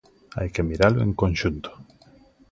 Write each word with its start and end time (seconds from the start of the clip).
Hai 0.37 0.47
que 0.53 0.67
miralo 0.69 0.99
no 1.05 1.19
conxunto. 1.21 1.69